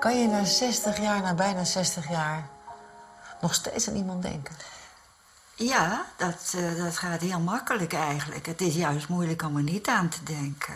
[0.00, 2.48] Kan je na 60 jaar, na bijna 60 jaar,
[3.40, 4.54] nog steeds aan iemand denken?
[5.54, 8.46] Ja, dat, eh, dat gaat heel makkelijk eigenlijk.
[8.46, 10.74] Het is juist moeilijk om er niet aan te denken.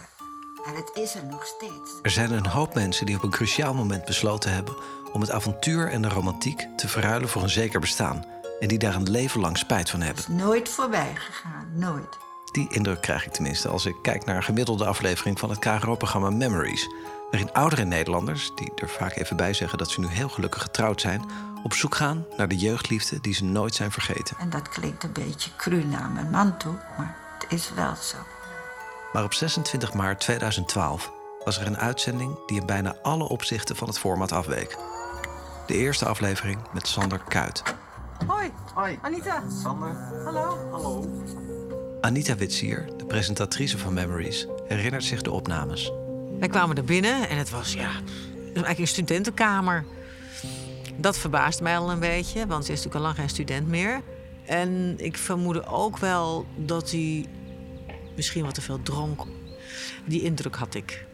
[0.66, 1.91] En het is er nog steeds.
[2.03, 4.77] Er zijn een hoop mensen die op een cruciaal moment besloten hebben
[5.12, 8.34] om het avontuur en de romantiek te verruilen voor een zeker bestaan.
[8.61, 10.25] En die daar een leven lang spijt van hebben.
[10.29, 12.18] Nooit voorbij gegaan, nooit.
[12.52, 16.30] Die indruk krijg ik tenminste als ik kijk naar een gemiddelde aflevering van het KRO-programma
[16.30, 16.88] Memories.
[17.30, 21.01] Waarin oudere Nederlanders, die er vaak even bij zeggen dat ze nu heel gelukkig getrouwd
[21.01, 21.25] zijn,
[21.62, 24.37] op zoek gaan naar de jeugdliefde die ze nooit zijn vergeten.
[24.38, 28.16] En dat klinkt een beetje cru naar mijn man toe, maar het is wel zo.
[29.12, 31.12] Maar op 26 maart 2012
[31.45, 34.77] was er een uitzending die in bijna alle opzichten van het format afweek.
[35.66, 37.62] De eerste aflevering met Sander Kuit.
[38.27, 38.50] Hoi.
[38.74, 38.98] Hoi.
[39.02, 39.42] Anita.
[39.62, 39.95] Sander.
[40.24, 40.68] Hallo.
[40.70, 41.05] Hallo.
[42.00, 45.92] Anita Witsier, de presentatrice van Memories, herinnert zich de opnames.
[46.39, 47.91] Wij kwamen er binnen en het was, ja,
[48.44, 49.84] eigenlijk een studentenkamer.
[50.97, 54.00] Dat verbaast mij al een beetje, want ze is natuurlijk al lang geen student meer.
[54.46, 57.27] En ik vermoedde ook wel dat hij
[58.17, 59.22] misschien wat te veel dronk.
[60.05, 61.06] Die indruk had ik.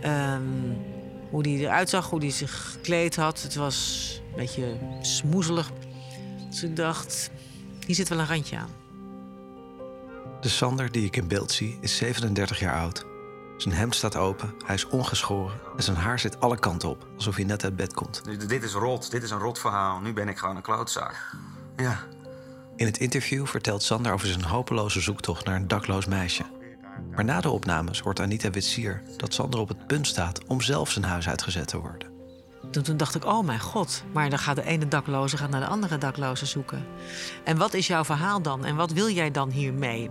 [0.00, 0.42] Ehm,
[1.30, 3.42] hoe hij eruit zag, hoe hij zich gekleed had.
[3.42, 5.70] Het was een beetje smoezelig.
[6.50, 7.30] Dus ik dacht,
[7.86, 8.68] hier zit wel een randje aan.
[10.40, 13.04] De Sander die ik in beeld zie is 37 jaar oud.
[13.56, 17.36] Zijn hemd staat open, hij is ongeschoren en zijn haar zit alle kanten op, alsof
[17.36, 18.24] hij net uit bed komt.
[18.24, 19.10] Dit- Dit is rot.
[19.10, 20.00] Dit is een rot verhaal.
[20.00, 21.34] Nu ben ik gewoon een klootzak.
[21.76, 21.98] Ja.
[22.76, 26.44] In het interview vertelt Sander over zijn hopeloze zoektocht naar een dakloos meisje.
[27.14, 30.90] Maar na de opnames hoort Anita Witsier dat Sander op het punt staat om zelf
[30.90, 32.08] zijn huis uitgezet te worden.
[32.70, 35.60] Toen, toen dacht ik, oh mijn god, maar dan gaat de ene dakloze gaat naar
[35.60, 36.86] de andere dakloze zoeken.
[37.44, 38.64] En wat is jouw verhaal dan?
[38.64, 40.10] En wat wil jij dan hiermee?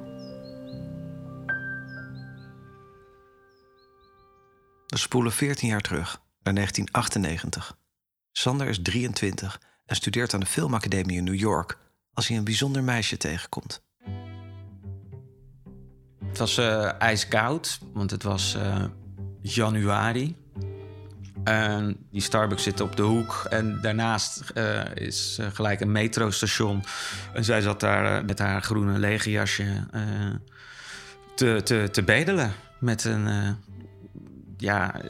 [4.87, 7.77] We spoelen 14 jaar terug, naar 1998.
[8.31, 11.77] Sander is 23 en studeert aan de Filmacademie in New York
[12.13, 13.81] als hij een bijzonder meisje tegenkomt.
[16.25, 18.83] Het was eh, ijskoud, want het was eh,
[19.41, 20.35] januari.
[21.43, 23.45] En die Starbucks zit op de hoek.
[23.49, 26.83] En daarnaast eh, is eh, gelijk een metrostation.
[27.33, 29.65] En zij zat daar eh, met haar groene legerjasje
[31.35, 32.53] te, te, te bedelen.
[32.79, 33.57] Met een,
[34.57, 35.01] ja,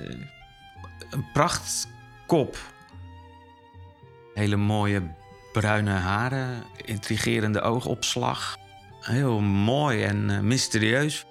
[1.09, 2.57] een prachtkop.
[4.33, 5.01] Hele mooie
[5.53, 6.63] bruine haren.
[6.85, 8.57] Intrigerende oogopslag.
[8.99, 11.25] Heel mooi en mysterieus.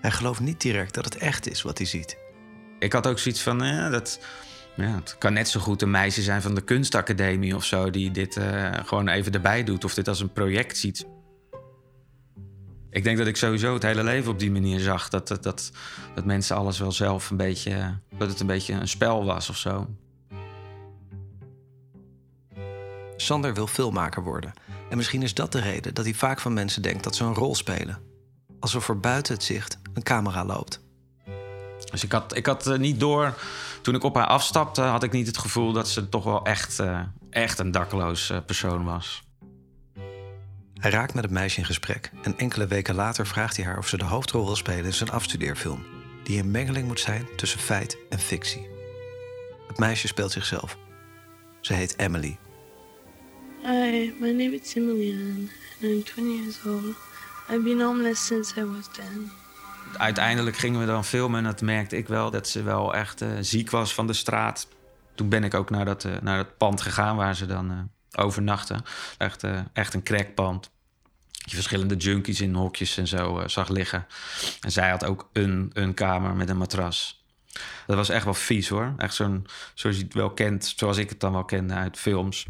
[0.00, 2.25] Hij gelooft niet direct dat het echt is wat hij ziet.
[2.86, 4.20] Ik had ook zoiets van, eh, dat,
[4.76, 7.90] ja, het kan net zo goed een meisje zijn van de kunstacademie of zo...
[7.90, 11.06] die dit eh, gewoon even erbij doet of dit als een project ziet.
[12.90, 15.08] Ik denk dat ik sowieso het hele leven op die manier zag.
[15.08, 17.98] Dat, dat, dat, mensen alles wel zelf een beetje...
[18.18, 19.88] dat het een beetje een spel was of zo.
[23.16, 24.52] Sander wil filmmaker worden.
[24.90, 27.34] En misschien is dat de reden dat hij vaak van mensen denkt dat ze een
[27.34, 27.98] rol spelen.
[28.60, 30.84] Alsof er buiten het zicht een camera loopt.
[31.90, 33.34] Dus ik had, ik had eh, niet door...
[33.82, 35.72] Toen ik op haar afstapte, had ik niet het gevoel...
[35.72, 39.22] dat ze toch wel echt, eh, echt een dakloos eh, persoon was.
[40.74, 43.88] Hij raakt met het meisje in gesprek en enkele weken later vraagt hij haar of
[43.88, 45.84] ze de hoofdrol wil spelen in zijn afstudeerfilm,
[46.22, 48.68] die een mengeling moet zijn tussen feit en fictie.
[49.66, 50.76] Het meisje speelt zichzelf.
[51.60, 52.38] Ze heet Emily.
[53.62, 55.50] Hi, my name is Emilian,
[55.82, 56.94] and I'm 20 years old.
[57.48, 59.30] I've been homeless since I was 10.
[59.96, 63.28] Uiteindelijk gingen we dan filmen en dat merkte ik wel dat ze wel echt eh,
[63.40, 64.68] ziek was van de straat.
[65.14, 68.24] Toen ben ik ook naar dat, eh, naar dat pand gegaan waar ze dan eh,
[68.24, 68.84] overnachten.
[69.18, 70.70] Echt, echt een crackpand.
[71.30, 74.06] Je verschillende junkies in hokjes en zo zag liggen.
[74.60, 77.24] En zij had ook een, een kamer met een matras.
[77.86, 78.94] Dat was echt wel vies hoor.
[78.96, 82.46] Echt zo'n, zoals je het wel kent, zoals ik het dan wel kende uit films.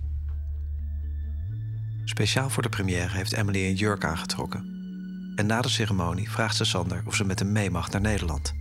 [2.05, 4.76] Speciaal voor de première heeft Emily een jurk aangetrokken.
[5.37, 8.55] En na de ceremonie vraagt ze Sander of ze met hem mee mag naar Nederland.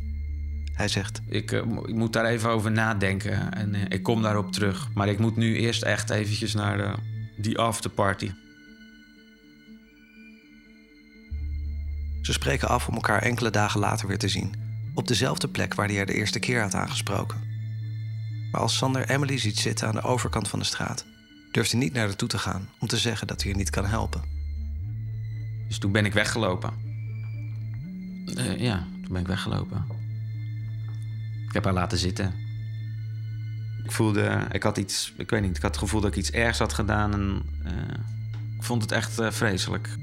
[0.74, 4.52] Hij zegt: Ik, eh, ik moet daar even over nadenken en eh, ik kom daarop
[4.52, 4.90] terug.
[4.94, 6.94] Maar ik moet nu eerst echt eventjes naar de,
[7.38, 8.32] die afterparty.
[12.22, 14.56] Ze spreken af om elkaar enkele dagen later weer te zien.
[14.94, 17.42] Op dezelfde plek waar hij haar de eerste keer had aangesproken.
[18.52, 21.06] Maar als Sander Emily ziet zitten aan de overkant van de straat,
[21.52, 23.70] durft hij niet naar haar toe te gaan om te zeggen dat hij haar niet
[23.70, 24.35] kan helpen.
[25.68, 26.74] Dus toen ben ik weggelopen.
[28.36, 29.86] Eh, ja, toen ben ik weggelopen.
[31.48, 32.34] Ik heb haar laten zitten.
[33.84, 36.32] Ik voelde, ik had iets, ik weet niet, ik had het gevoel dat ik iets
[36.32, 37.74] ergs had gedaan en eh,
[38.58, 39.98] ik vond het echt eh, vreselijk.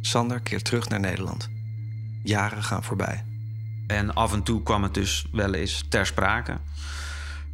[0.00, 1.48] Sander keert terug naar Nederland.
[2.22, 3.24] Jaren gaan voorbij.
[3.86, 6.58] En af en toe kwam het dus wel eens ter sprake.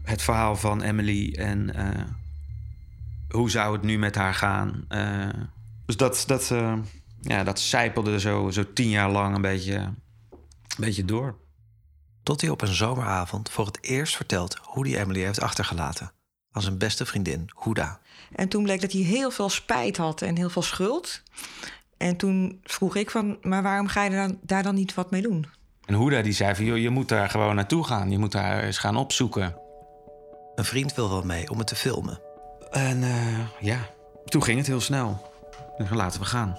[0.02, 1.74] Het verhaal van Emily en
[3.28, 4.84] hoe zou het nu met haar gaan.
[4.88, 5.28] Eh,
[5.86, 6.78] dus dat, dat, uh,
[7.20, 9.96] ja, dat zijpelde zo, zo tien jaar lang een beetje, een
[10.76, 11.38] beetje door.
[12.22, 16.12] Tot hij op een zomeravond voor het eerst vertelt hoe hij Emily heeft achtergelaten.
[16.50, 18.00] Aan zijn beste vriendin, Huda.
[18.32, 21.22] En toen bleek dat hij heel veel spijt had en heel veel schuld.
[21.96, 25.22] En toen vroeg ik van, maar waarom ga je dan, daar dan niet wat mee
[25.22, 25.46] doen?
[25.84, 28.10] En Huda die zei van, joh, je moet daar gewoon naartoe gaan.
[28.10, 29.56] Je moet daar eens gaan opzoeken.
[30.54, 32.27] Een vriend wil wel mee om het te filmen.
[32.70, 33.78] En uh, ja,
[34.24, 35.32] toen ging het heel snel.
[35.76, 36.58] En laten we gaan.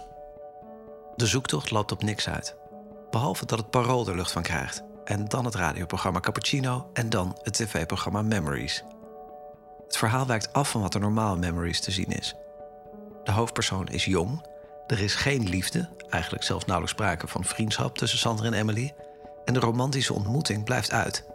[1.16, 2.56] De zoektocht loopt op niks uit.
[3.10, 4.84] Behalve dat het parool er lucht van krijgt.
[5.04, 8.84] En dan het radioprogramma Cappuccino en dan het tv-programma Memories.
[9.86, 12.36] Het verhaal wijkt af van wat er normaal in Memories te zien is.
[13.24, 14.46] De hoofdpersoon is jong.
[14.88, 18.94] Er is geen liefde, eigenlijk zelfs nauwelijks sprake van vriendschap tussen Sander en Emily.
[19.46, 21.26] En de romantische ontmoeting blijft uit.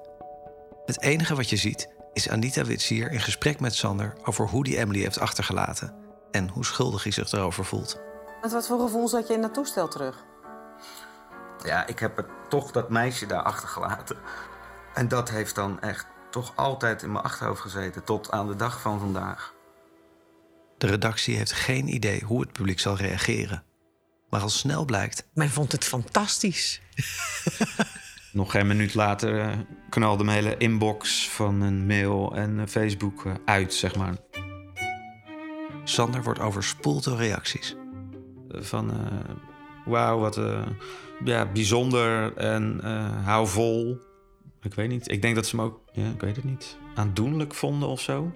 [0.87, 4.79] Het enige wat je ziet is Anita Witsier in gesprek met Sander over hoe die
[4.79, 5.95] Emily heeft achtergelaten
[6.31, 8.01] en hoe schuldig hij zich erover voelt.
[8.43, 10.25] En wat voor gevoel zat je in dat toestel terug?
[11.65, 14.17] Ja, ik heb het toch dat meisje daar achtergelaten.
[14.95, 18.81] En dat heeft dan echt toch altijd in mijn achterhoofd gezeten, tot aan de dag
[18.81, 19.55] van vandaag.
[20.79, 23.65] De redactie heeft geen idee hoe het publiek zal reageren.
[24.29, 25.27] Maar al snel blijkt.
[25.35, 26.81] Men vond het fantastisch.
[28.35, 29.53] Nog geen minuut later uh,
[29.89, 34.15] knalde mijn hele inbox van een mail en uh, Facebook uh, uit, zeg maar.
[35.85, 37.77] Sander wordt overspoeld door reacties.
[38.49, 38.93] Van
[39.85, 40.41] wauw, wat
[41.25, 42.81] ja, bijzonder en
[43.25, 43.99] hou vol.
[44.63, 45.11] Ik weet niet.
[45.11, 48.33] Ik denk dat ze me ook, ja, ik weet het niet, aandoenlijk vonden of zo.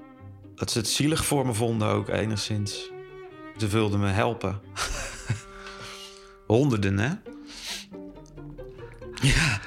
[0.54, 2.90] Dat ze het zielig voor me vonden ook enigszins.
[3.56, 4.60] Ze wilden me helpen.
[6.46, 7.10] Honderden, hè?
[9.22, 9.60] Ja.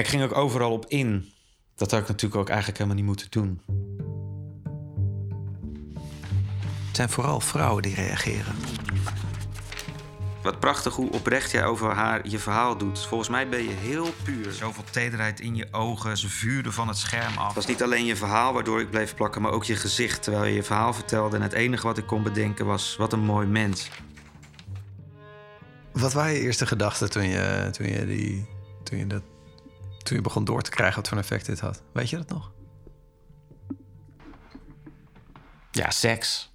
[0.00, 1.32] Ik ging ook overal op in.
[1.74, 3.60] Dat had ik natuurlijk ook eigenlijk helemaal niet moeten doen.
[6.86, 8.54] Het zijn vooral vrouwen die reageren.
[10.42, 13.06] Wat prachtig hoe oprecht jij over haar je verhaal doet.
[13.06, 14.52] Volgens mij ben je heel puur.
[14.52, 17.46] Zoveel tederheid in je ogen, ze vuurden van het scherm af.
[17.46, 20.44] Het was niet alleen je verhaal waardoor ik bleef plakken, maar ook je gezicht terwijl
[20.44, 21.36] je je verhaal vertelde.
[21.36, 23.90] En het enige wat ik kon bedenken was: wat een mooi mens.
[25.92, 28.48] Wat waren je eerste gedachten toen je, toen je, die,
[28.82, 29.22] toen je, dat,
[30.06, 31.82] toen je begon door te krijgen wat voor effect dit had?
[31.92, 32.52] Weet je dat nog?
[35.70, 36.54] Ja, seks.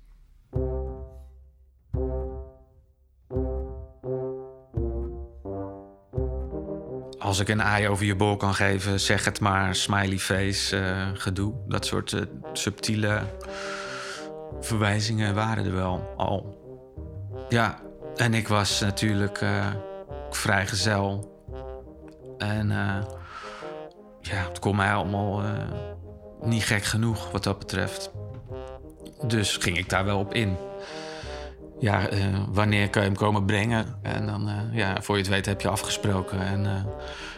[7.20, 9.76] Als ik een aai over je bol kan geven, zeg het maar.
[9.76, 11.54] Smiley face, uh, gedoe.
[11.68, 12.22] Dat soort uh,
[12.54, 13.22] subtiele
[14.60, 16.60] verwijzingen waren er wel al.
[17.50, 17.80] Ja,
[18.16, 19.68] en ik was natuurlijk uh,
[20.30, 21.30] vrijgezel.
[22.38, 22.72] En
[24.22, 25.44] ja, het kon mij allemaal
[26.42, 28.12] niet gek genoeg wat dat betreft.
[29.22, 30.58] Dus ging ik daar wel op in.
[31.80, 34.00] Ja, uh, wanneer kan je hem komen brengen?
[34.02, 36.40] En dan, uh, ja, voor je het weet heb je afgesproken.
[36.40, 36.86] En,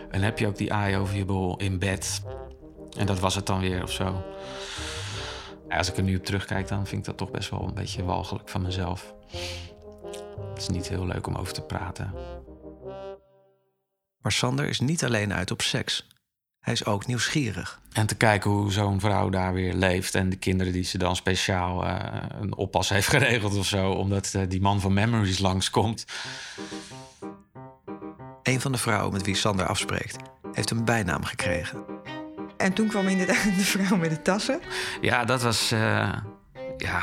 [0.09, 2.21] en heb je ook die aai over je bol in bed.
[2.97, 4.23] En dat was het dan weer of zo.
[5.69, 7.73] Ja, als ik er nu op terugkijk, dan vind ik dat toch best wel een
[7.73, 9.13] beetje walgelijk van mezelf.
[10.49, 12.13] Het is niet heel leuk om over te praten.
[14.21, 16.07] Maar Sander is niet alleen uit op seks.
[16.63, 17.79] Hij is ook nieuwsgierig.
[17.91, 20.15] En te kijken hoe zo'n vrouw daar weer leeft.
[20.15, 21.95] En de kinderen die ze dan speciaal uh,
[22.39, 23.91] een oppas heeft geregeld of zo.
[23.91, 26.05] Omdat uh, die man van Memories langskomt.
[28.43, 30.17] Een van de vrouwen met wie Sander afspreekt,
[30.53, 31.85] heeft een bijnaam gekregen.
[32.57, 34.61] En toen kwam inderdaad de vrouw met de tassen.
[35.01, 35.71] Ja, dat was.
[35.71, 36.13] Uh,
[36.77, 37.01] ja.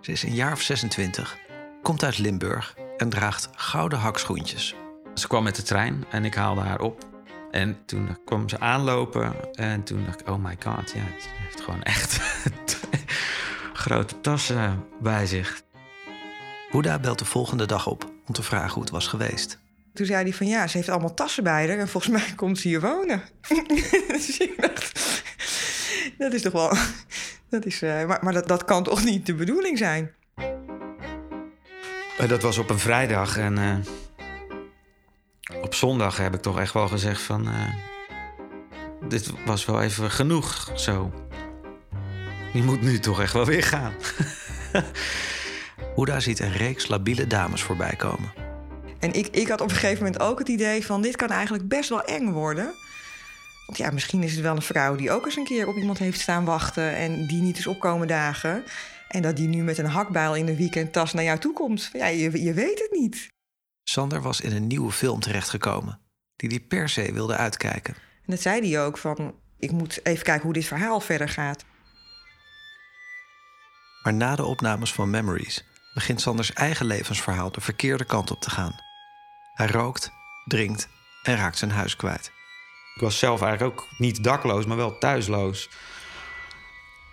[0.00, 1.38] Ze is een jaar of 26,
[1.82, 4.74] komt uit Limburg en draagt gouden hakschoentjes.
[5.14, 7.06] Ze kwam met de trein en ik haalde haar op.
[7.50, 11.60] En toen kwam ze aanlopen en toen dacht ik, oh my god, ja, het heeft
[11.60, 12.20] gewoon echt
[13.72, 15.62] grote tassen bij zich.
[16.70, 19.58] Huda belt de volgende dag op om te vragen hoe het was geweest.
[19.94, 22.58] Toen zei hij van ja, ze heeft allemaal tassen bij haar en volgens mij komt
[22.58, 23.22] ze hier wonen.
[24.08, 25.00] dus ik dacht,
[26.18, 26.72] dat is toch wel,
[27.48, 30.14] dat is, uh, maar, maar dat, dat kan toch niet de bedoeling zijn?
[32.28, 33.76] Dat was op een vrijdag en uh,
[35.68, 37.48] op zondag heb ik toch echt wel gezegd van...
[37.48, 37.74] Uh,
[39.08, 41.12] dit was wel even genoeg zo.
[42.52, 43.92] Je moet nu toch echt wel weer gaan.
[45.96, 48.32] Huda ziet een reeks labiele dames voorbij komen.
[48.98, 51.02] En ik, ik had op een gegeven moment ook het idee van...
[51.02, 52.74] dit kan eigenlijk best wel eng worden.
[53.66, 55.98] Want ja, misschien is het wel een vrouw die ook eens een keer op iemand
[55.98, 56.96] heeft staan wachten...
[56.96, 58.64] en die niet is opkomen dagen.
[59.08, 61.90] En dat die nu met een hakbijl in de weekendtas naar jou toe komt.
[61.92, 63.36] Ja, je, je weet het niet.
[63.88, 66.00] Sander was in een nieuwe film terechtgekomen,
[66.36, 67.94] die hij per se wilde uitkijken.
[67.94, 71.64] En dat zei hij ook van, ik moet even kijken hoe dit verhaal verder gaat.
[74.02, 75.64] Maar na de opnames van Memories
[75.94, 78.80] begint Sanders eigen levensverhaal de verkeerde kant op te gaan.
[79.54, 80.10] Hij rookt,
[80.44, 80.88] drinkt
[81.22, 82.32] en raakt zijn huis kwijt.
[82.94, 85.68] Ik was zelf eigenlijk ook niet dakloos, maar wel thuisloos.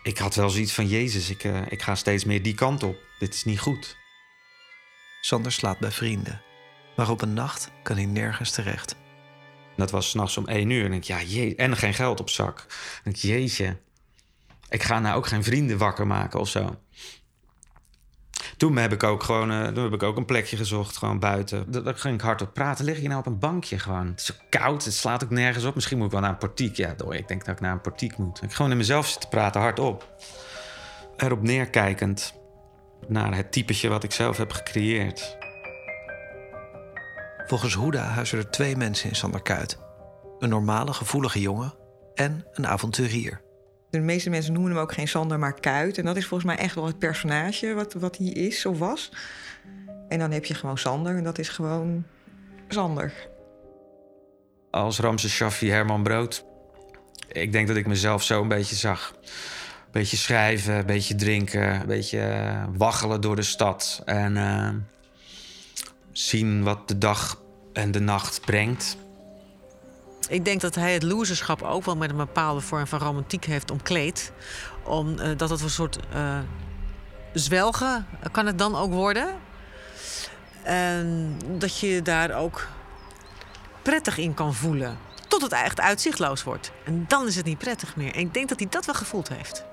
[0.04, 2.98] Ik had wel zoiets van: Jezus, ik, uh, ik ga steeds meer die kant op.
[3.20, 3.98] Dit is niet goed.
[5.22, 6.42] Sander slaapt bij vrienden,
[6.96, 8.96] maar op een nacht kan hij nergens terecht.
[9.76, 10.86] Dat was s'nachts om één uur.
[10.86, 12.66] En, ik, ja, je en geen geld op zak.
[13.04, 13.78] En ik, jeetje,
[14.70, 16.76] ik ga nou ook geen vrienden wakker maken of zo.
[18.58, 21.72] Toen heb ik ook gewoon uh, toen heb ik ook een plekje gezocht, gewoon buiten.
[21.72, 22.86] Dan ging ik hardop praten.
[22.86, 24.08] Lig je nou op een bankje gewoon?
[24.08, 25.76] Het is zo koud, het slaat ook nergens op.
[25.76, 26.76] Misschien moet ik wel naar een portiek.
[26.76, 28.42] Ja, door, ik denk dat ik naar een portiek moet.
[28.44, 30.16] Ik gewoon in mezelf zitten praten, hardop.
[31.18, 32.34] Erop neerkijkend
[33.08, 35.38] naar het typetje wat ik zelf heb gecreëerd.
[37.48, 39.78] Volgens Hoeda huizen er twee mensen in Sanderkuit.
[40.40, 41.74] Een normale, gevoelige jongen
[42.14, 43.42] en een avonturier.
[43.90, 45.98] De meeste mensen noemen hem ook geen Sander, maar Kuit.
[45.98, 49.12] En dat is volgens mij echt wel het personage wat, wat hij is of was.
[50.08, 52.06] En dan heb je gewoon Sander en dat is gewoon
[52.68, 53.14] Sander.
[54.72, 56.46] Als Ramses Shaffi Herman Brood.
[57.32, 59.16] Ik denk dat ik mezelf zo een beetje zag.
[59.22, 62.44] Een beetje schrijven, een beetje drinken, een beetje
[62.78, 64.02] waggelen door de stad.
[64.06, 64.70] En uh,
[66.18, 67.42] zien wat de dag
[67.74, 68.98] en de nacht brengt.
[70.28, 73.72] Ik denk dat hij het loserschap ook wel met een bepaalde vorm van romantiek heeft
[73.72, 74.32] omkleed.
[74.84, 76.40] Omdat het een soort uh,
[77.34, 79.28] zwelgen kan het dan ook worden.
[80.64, 82.68] En dat je daar ook
[83.82, 84.98] prettig in kan voelen.
[85.28, 86.72] Tot het echt uitzichtloos wordt.
[86.84, 88.14] En dan is het niet prettig meer.
[88.14, 89.66] En ik denk dat hij dat wel gevoeld heeft.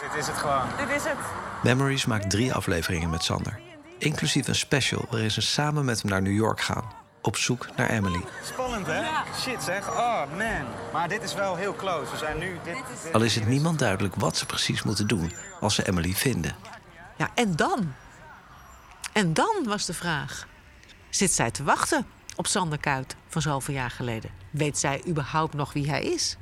[0.00, 0.66] Dit is het gewoon.
[0.78, 1.18] Dit is het.
[1.62, 3.67] Memories maakt drie afleveringen met Sander.
[3.98, 7.90] Inclusief een special waarin ze samen met hem naar New York gaan op zoek naar
[7.90, 8.24] Emily.
[8.44, 9.02] Spannend, hè?
[9.40, 9.88] Shit, zeg.
[9.88, 10.66] Oh, man.
[10.92, 12.10] Maar dit is wel heel close.
[12.10, 12.58] We zijn nu...
[12.64, 16.12] Dit, dit, Al is het niemand duidelijk wat ze precies moeten doen als ze Emily
[16.12, 16.56] vinden.
[17.16, 17.94] Ja, en dan?
[19.12, 20.46] En dan was de vraag.
[21.10, 24.30] Zit zij te wachten op Sander Kuit van zoveel jaar geleden?
[24.50, 26.36] Weet zij überhaupt nog wie hij is?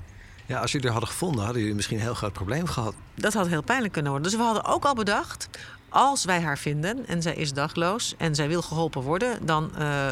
[0.46, 2.94] Ja, als jullie er hadden gevonden, hadden jullie misschien een heel groot probleem gehad.
[3.14, 4.30] Dat had heel pijnlijk kunnen worden.
[4.30, 5.48] Dus we hadden ook al bedacht...
[5.88, 9.46] als wij haar vinden en zij is dagloos en zij wil geholpen worden...
[9.46, 10.10] dan uh,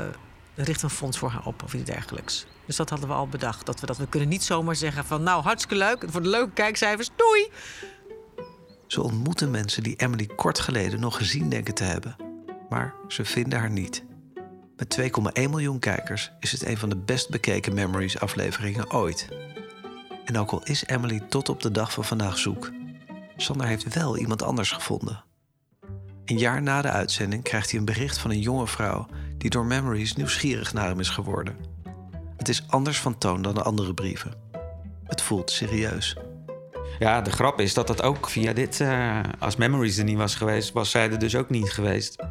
[0.54, 2.46] richt een fonds voor haar op of iets dergelijks.
[2.66, 3.66] Dus dat hadden we al bedacht.
[3.66, 5.22] Dat we, dat we kunnen niet zomaar zeggen van...
[5.22, 7.50] nou, hartstikke leuk, voor de leuke kijkcijfers, doei!
[8.86, 12.16] Ze ontmoeten mensen die Emily kort geleden nog gezien denken te hebben.
[12.68, 14.04] Maar ze vinden haar niet.
[14.76, 19.28] Met 2,1 miljoen kijkers is het een van de best bekeken Memories afleveringen ooit.
[20.24, 22.70] En ook al is Emily tot op de dag van vandaag zoek...
[23.36, 25.24] Sander heeft wel iemand anders gevonden.
[26.24, 29.06] Een jaar na de uitzending krijgt hij een bericht van een jonge vrouw...
[29.38, 31.56] die door Memories nieuwsgierig naar hem is geworden.
[32.36, 34.34] Het is anders van toon dan de andere brieven.
[35.04, 36.16] Het voelt serieus.
[36.98, 38.80] Ja, de grap is dat dat ook via dit...
[38.80, 42.22] Uh, als Memories er niet was geweest, was zij er dus ook niet geweest.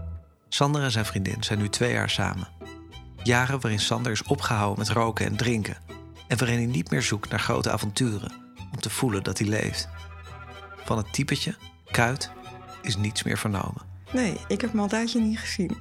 [0.49, 2.47] Sander en zijn vriendin zijn nu twee jaar samen.
[3.23, 5.77] Jaren waarin Sander is opgehouden met roken en drinken...
[6.27, 8.31] en waarin hij niet meer zoekt naar grote avonturen...
[8.71, 9.89] om te voelen dat hij leeft.
[10.83, 11.55] Van het typetje,
[11.91, 12.31] kuit,
[12.83, 13.81] is niets meer vernomen.
[14.11, 15.77] Nee, ik heb hem al tijdje niet gezien.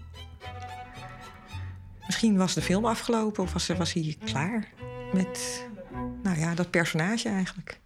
[2.06, 4.68] Misschien was de film afgelopen of was, was hij klaar
[5.12, 5.66] met
[6.22, 7.80] nou ja, dat personage eigenlijk.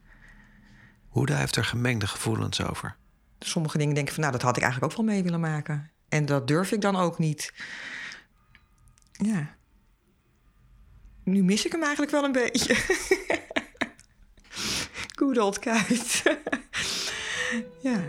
[1.08, 2.96] Hoeda heeft er gemengde gevoelens over.
[3.38, 5.90] Sommige dingen denken van, nou, dat had ik eigenlijk ook wel mee willen maken.
[6.08, 7.52] En dat durf ik dan ook niet.
[9.12, 9.54] Ja.
[11.24, 12.74] Nu mis ik hem eigenlijk wel een beetje.
[15.18, 15.64] Good old
[17.82, 18.04] ja.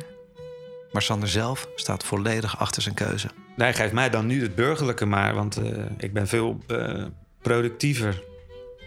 [0.97, 3.27] Maar Sander zelf staat volledig achter zijn keuze.
[3.55, 5.65] Hij geeft mij dan nu het burgerlijke maar, want uh,
[5.97, 7.05] ik ben veel uh,
[7.41, 8.23] productiever.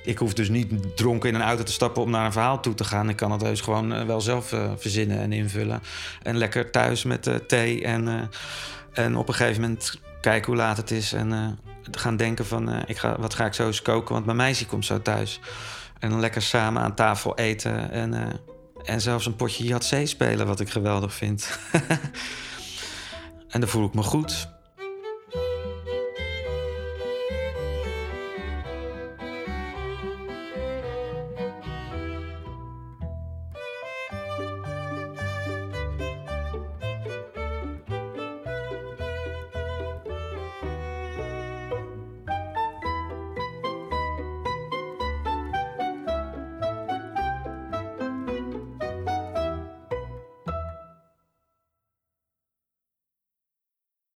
[0.05, 2.75] Ik hoef dus niet dronken in een auto te stappen om naar een verhaal toe
[2.75, 3.09] te gaan.
[3.09, 5.83] Ik kan het heus gewoon uh, wel zelf verzinnen en invullen.
[6.23, 8.31] En lekker thuis met thee en,
[8.93, 11.13] en op een gegeven moment kijken hoe laat het is.
[11.13, 11.59] En
[11.91, 14.85] gaan denken van, ik ga, wat ga ik zo eens koken, want mijn meisje komt
[14.85, 15.41] zo thuis.
[15.99, 18.41] En dan lekker samen aan tafel eten en
[18.85, 21.59] en zelfs een potje Yatzee spelen, wat ik geweldig vind.
[23.53, 24.49] en dan voel ik me goed.